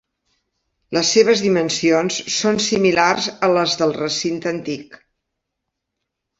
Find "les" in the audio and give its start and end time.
0.97-1.11, 3.59-3.79